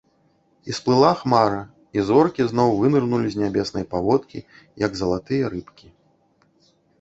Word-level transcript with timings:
І 0.71 0.75
сплыла 0.77 1.09
хмара, 1.19 1.59
і 1.97 2.05
зоркі 2.07 2.47
зноў 2.53 2.73
вынырнулі 2.79 3.27
з 3.35 3.43
нябеснай 3.43 3.85
паводкі, 3.93 4.39
як 4.87 4.91
залатыя 5.03 5.53
рыбкі. 5.55 5.87